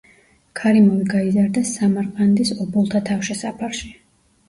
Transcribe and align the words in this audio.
ქარიმოვი 0.59 1.05
გაიზარდა 1.11 1.65
სამარყანდის 1.73 2.55
ობოლთა 2.67 3.07
თავშესაფარში. 3.15 3.97